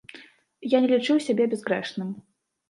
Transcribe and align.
Я 0.75 0.79
не 0.85 0.89
лічыў 0.93 1.19
сябе 1.27 1.47
бязгрэшным. 1.53 2.09